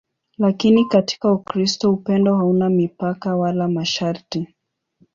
[0.37, 4.47] Lakini katika Ukristo upendo hauna mipaka wala masharti.